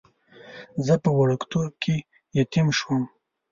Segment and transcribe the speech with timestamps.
[0.85, 1.95] زه په وړکتوب کې
[2.39, 3.03] یتیم شوم.